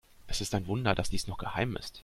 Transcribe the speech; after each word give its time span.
Es 0.25 0.41
ist 0.41 0.55
ein 0.55 0.65
Wunder, 0.65 0.95
dass 0.95 1.11
dies 1.11 1.27
noch 1.27 1.37
geheim 1.37 1.75
ist. 1.77 1.99